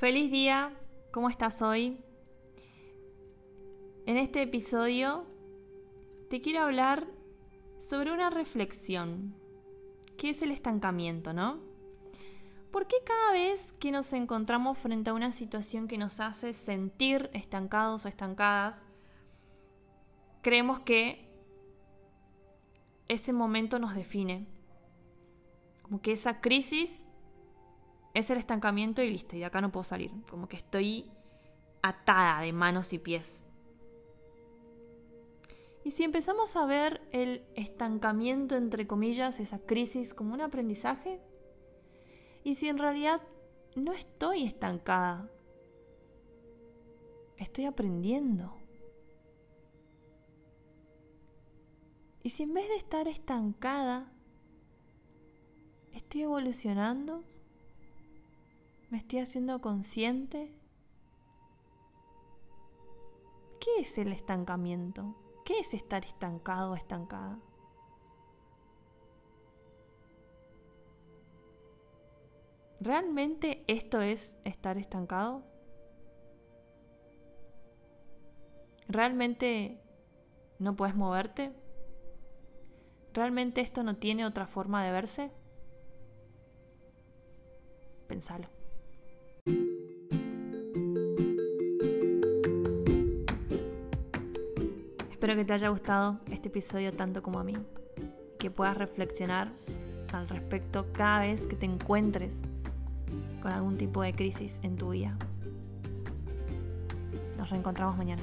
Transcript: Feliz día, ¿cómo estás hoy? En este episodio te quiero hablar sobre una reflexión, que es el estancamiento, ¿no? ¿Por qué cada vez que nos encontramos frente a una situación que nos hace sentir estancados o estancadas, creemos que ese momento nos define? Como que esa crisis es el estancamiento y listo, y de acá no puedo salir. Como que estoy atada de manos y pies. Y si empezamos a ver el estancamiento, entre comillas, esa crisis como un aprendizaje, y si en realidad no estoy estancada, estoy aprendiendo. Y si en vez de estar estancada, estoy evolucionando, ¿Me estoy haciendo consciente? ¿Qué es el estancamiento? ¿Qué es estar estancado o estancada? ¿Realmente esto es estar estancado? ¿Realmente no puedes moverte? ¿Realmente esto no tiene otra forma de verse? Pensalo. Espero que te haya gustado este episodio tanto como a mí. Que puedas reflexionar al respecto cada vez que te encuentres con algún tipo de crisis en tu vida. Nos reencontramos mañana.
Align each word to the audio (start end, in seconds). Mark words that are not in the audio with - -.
Feliz 0.00 0.30
día, 0.30 0.72
¿cómo 1.12 1.28
estás 1.28 1.60
hoy? 1.60 2.00
En 4.06 4.16
este 4.16 4.40
episodio 4.40 5.26
te 6.30 6.40
quiero 6.40 6.62
hablar 6.62 7.06
sobre 7.82 8.10
una 8.10 8.30
reflexión, 8.30 9.34
que 10.16 10.30
es 10.30 10.40
el 10.40 10.52
estancamiento, 10.52 11.34
¿no? 11.34 11.58
¿Por 12.70 12.86
qué 12.86 12.96
cada 13.04 13.32
vez 13.32 13.72
que 13.72 13.90
nos 13.90 14.10
encontramos 14.14 14.78
frente 14.78 15.10
a 15.10 15.12
una 15.12 15.32
situación 15.32 15.86
que 15.86 15.98
nos 15.98 16.18
hace 16.18 16.54
sentir 16.54 17.28
estancados 17.34 18.06
o 18.06 18.08
estancadas, 18.08 18.82
creemos 20.40 20.80
que 20.80 21.28
ese 23.08 23.34
momento 23.34 23.78
nos 23.78 23.94
define? 23.94 24.46
Como 25.82 26.00
que 26.00 26.12
esa 26.12 26.40
crisis 26.40 27.04
es 28.14 28.30
el 28.30 28.38
estancamiento 28.38 29.02
y 29.02 29.10
listo, 29.10 29.36
y 29.36 29.40
de 29.40 29.44
acá 29.44 29.60
no 29.60 29.70
puedo 29.70 29.84
salir. 29.84 30.10
Como 30.28 30.48
que 30.48 30.56
estoy 30.56 31.10
atada 31.82 32.42
de 32.42 32.52
manos 32.52 32.92
y 32.92 32.98
pies. 32.98 33.44
Y 35.84 35.92
si 35.92 36.04
empezamos 36.04 36.56
a 36.56 36.66
ver 36.66 37.00
el 37.12 37.44
estancamiento, 37.54 38.56
entre 38.56 38.86
comillas, 38.86 39.40
esa 39.40 39.58
crisis 39.58 40.12
como 40.12 40.34
un 40.34 40.42
aprendizaje, 40.42 41.20
y 42.44 42.56
si 42.56 42.68
en 42.68 42.78
realidad 42.78 43.22
no 43.76 43.92
estoy 43.92 44.44
estancada, 44.44 45.30
estoy 47.36 47.64
aprendiendo. 47.64 48.54
Y 52.22 52.30
si 52.30 52.42
en 52.42 52.52
vez 52.52 52.68
de 52.68 52.76
estar 52.76 53.08
estancada, 53.08 54.12
estoy 55.92 56.22
evolucionando, 56.22 57.24
¿Me 58.90 58.98
estoy 58.98 59.20
haciendo 59.20 59.60
consciente? 59.60 60.52
¿Qué 63.60 63.82
es 63.82 63.96
el 63.98 64.12
estancamiento? 64.12 65.14
¿Qué 65.44 65.60
es 65.60 65.74
estar 65.74 66.04
estancado 66.04 66.72
o 66.72 66.74
estancada? 66.74 67.38
¿Realmente 72.80 73.62
esto 73.68 74.00
es 74.00 74.34
estar 74.44 74.76
estancado? 74.76 75.44
¿Realmente 78.88 79.80
no 80.58 80.74
puedes 80.74 80.96
moverte? 80.96 81.52
¿Realmente 83.14 83.60
esto 83.60 83.84
no 83.84 83.98
tiene 83.98 84.26
otra 84.26 84.48
forma 84.48 84.84
de 84.84 84.90
verse? 84.90 85.30
Pensalo. 88.08 88.59
Espero 95.20 95.36
que 95.36 95.44
te 95.44 95.52
haya 95.52 95.68
gustado 95.68 96.18
este 96.30 96.48
episodio 96.48 96.94
tanto 96.94 97.22
como 97.22 97.40
a 97.40 97.44
mí. 97.44 97.52
Que 98.38 98.50
puedas 98.50 98.78
reflexionar 98.78 99.52
al 100.14 100.26
respecto 100.30 100.86
cada 100.94 101.20
vez 101.20 101.46
que 101.46 101.56
te 101.56 101.66
encuentres 101.66 102.34
con 103.42 103.52
algún 103.52 103.76
tipo 103.76 104.00
de 104.00 104.14
crisis 104.14 104.58
en 104.62 104.76
tu 104.76 104.92
vida. 104.92 105.18
Nos 107.36 107.50
reencontramos 107.50 107.98
mañana. 107.98 108.22